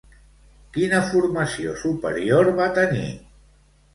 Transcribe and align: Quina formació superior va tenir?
Quina 0.77 1.01
formació 1.09 1.75
superior 1.83 2.51
va 2.61 2.69
tenir? 2.79 3.07